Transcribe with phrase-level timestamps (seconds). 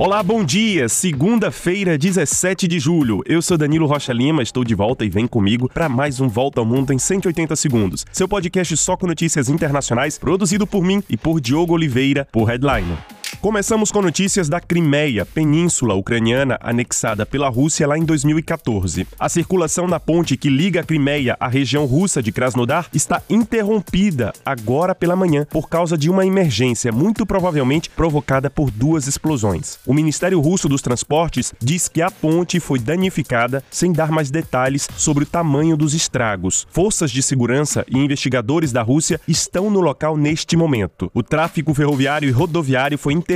[0.00, 0.88] Olá, bom dia!
[0.88, 3.20] Segunda-feira, 17 de julho.
[3.26, 6.58] Eu sou Danilo Rocha Lima, estou de volta e vem comigo para mais um Volta
[6.58, 8.06] ao Mundo em 180 segundos.
[8.10, 13.19] Seu podcast só com notícias internacionais, produzido por mim e por Diogo Oliveira, por Headliner.
[13.40, 19.06] Começamos com notícias da Crimeia, península ucraniana anexada pela Rússia lá em 2014.
[19.18, 24.34] A circulação na ponte que liga a Crimeia à região russa de Krasnodar está interrompida
[24.44, 29.78] agora pela manhã por causa de uma emergência, muito provavelmente provocada por duas explosões.
[29.86, 34.86] O Ministério Russo dos Transportes diz que a ponte foi danificada sem dar mais detalhes
[34.98, 36.66] sobre o tamanho dos estragos.
[36.70, 41.10] Forças de segurança e investigadores da Rússia estão no local neste momento.
[41.14, 43.29] O tráfego ferroviário e rodoviário foi interrompido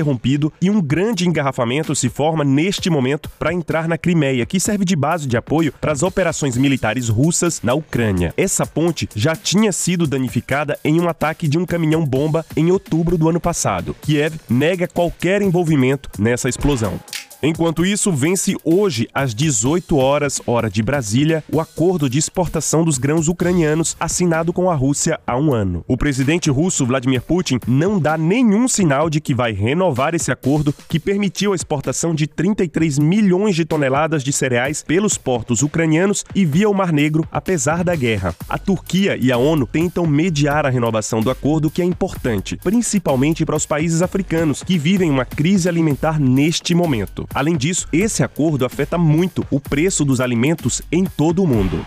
[0.60, 4.96] e um grande engarrafamento se forma neste momento para entrar na Crimeia, que serve de
[4.96, 8.32] base de apoio para as operações militares russas na Ucrânia.
[8.36, 13.28] Essa ponte já tinha sido danificada em um ataque de um caminhão-bomba em outubro do
[13.28, 13.94] ano passado.
[14.00, 16.98] Kiev nega qualquer envolvimento nessa explosão.
[17.46, 22.96] Enquanto isso, vence hoje, às 18 horas, hora de Brasília, o acordo de exportação dos
[22.96, 25.84] grãos ucranianos assinado com a Rússia há um ano.
[25.86, 30.74] O presidente russo Vladimir Putin não dá nenhum sinal de que vai renovar esse acordo
[30.88, 36.46] que permitiu a exportação de 33 milhões de toneladas de cereais pelos portos ucranianos e
[36.46, 38.34] via o Mar Negro, apesar da guerra.
[38.48, 43.44] A Turquia e a ONU tentam mediar a renovação do acordo, que é importante, principalmente
[43.44, 47.28] para os países africanos que vivem uma crise alimentar neste momento.
[47.34, 51.84] Além disso, esse acordo afeta muito o preço dos alimentos em todo o mundo.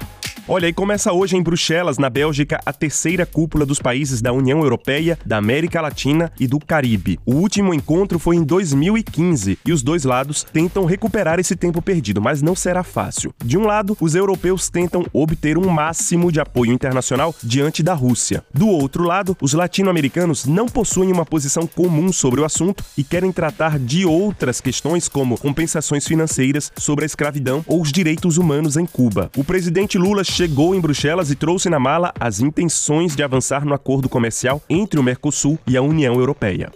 [0.50, 4.62] Olha, e começa hoje em Bruxelas, na Bélgica, a terceira cúpula dos países da União
[4.62, 7.20] Europeia, da América Latina e do Caribe.
[7.26, 12.22] O último encontro foi em 2015 e os dois lados tentam recuperar esse tempo perdido,
[12.22, 13.36] mas não será fácil.
[13.44, 18.42] De um lado, os europeus tentam obter um máximo de apoio internacional diante da Rússia.
[18.54, 23.34] Do outro lado, os latino-americanos não possuem uma posição comum sobre o assunto e querem
[23.34, 28.86] tratar de outras questões como compensações financeiras sobre a escravidão ou os direitos humanos em
[28.86, 29.30] Cuba.
[29.36, 33.74] O presidente Lula chegou em Bruxelas e trouxe na mala as intenções de avançar no
[33.74, 36.72] acordo comercial entre o Mercosul e a União Europeia.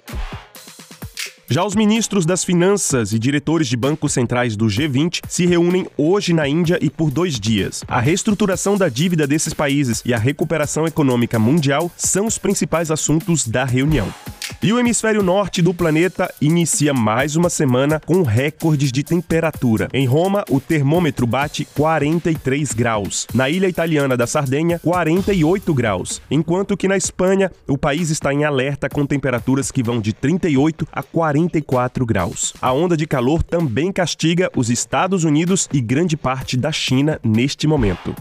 [1.48, 6.34] Já os ministros das Finanças e diretores de bancos centrais do G20 se reúnem hoje
[6.34, 7.84] na Índia e por dois dias.
[7.88, 13.48] A reestruturação da dívida desses países e a recuperação econômica mundial são os principais assuntos
[13.48, 14.12] da reunião.
[14.64, 19.88] E o hemisfério norte do planeta inicia mais uma semana com recordes de temperatura.
[19.92, 23.26] Em Roma, o termômetro bate 43 graus.
[23.34, 26.22] Na ilha italiana da Sardenha, 48 graus.
[26.30, 30.88] Enquanto que na Espanha, o país está em alerta com temperaturas que vão de 38
[30.92, 32.54] a 44 graus.
[32.62, 37.66] A onda de calor também castiga os Estados Unidos e grande parte da China neste
[37.66, 38.14] momento.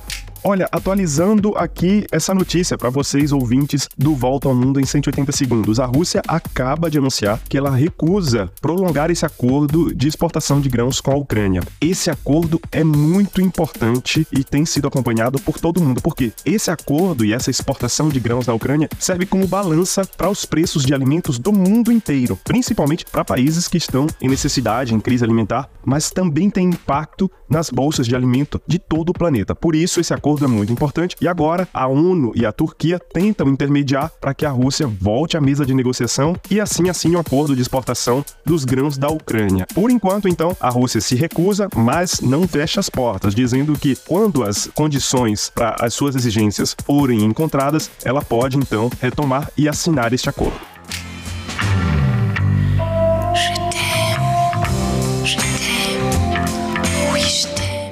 [0.43, 5.79] Olha, atualizando aqui essa notícia para vocês ouvintes do Volta ao Mundo em 180 segundos.
[5.79, 10.99] A Rússia acaba de anunciar que ela recusa prolongar esse acordo de exportação de grãos
[10.99, 11.61] com a Ucrânia.
[11.79, 17.23] Esse acordo é muito importante e tem sido acompanhado por todo mundo, porque esse acordo
[17.23, 21.39] e essa exportação de grãos da Ucrânia serve como balança para os preços de alimentos
[21.39, 26.49] do mundo inteiro, principalmente para países que estão em necessidade, em crise alimentar, mas também
[26.49, 29.55] tem impacto nas bolsas de alimento de todo o planeta.
[29.55, 31.17] Por isso esse acordo acordo é muito importante.
[31.21, 35.41] E agora a ONU e a Turquia tentam intermediar para que a Rússia volte à
[35.41, 39.67] mesa de negociação e assim assine o um acordo de exportação dos grãos da Ucrânia.
[39.75, 44.45] Por enquanto, então, a Rússia se recusa, mas não fecha as portas, dizendo que quando
[44.45, 50.29] as condições para as suas exigências forem encontradas, ela pode então retomar e assinar este
[50.29, 50.70] acordo.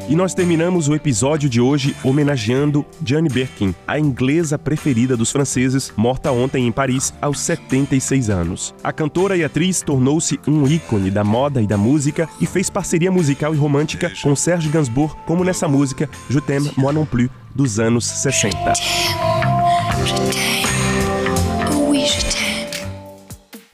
[0.08, 5.92] E nós terminamos o episódio de hoje homenageando Jane Birkin, a inglesa preferida dos franceses,
[5.94, 8.74] morta ontem em Paris aos 76 anos.
[8.82, 13.12] A cantora e atriz tornou-se um ícone da moda e da música e fez parceria
[13.12, 17.78] musical e romântica com Serge Gainsbourg, como nessa música Je t'aime moi non plus dos
[17.78, 18.72] anos 60.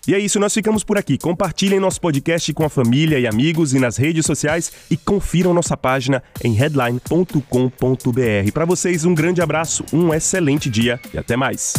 [0.06, 1.16] E é isso, nós ficamos por aqui.
[1.16, 5.76] Compartilhem nosso podcast com a família e amigos e nas redes sociais e confiram nossa
[5.76, 8.52] página em headline.com.br.
[8.52, 11.72] Para vocês, um grande abraço, um excelente dia e até mais.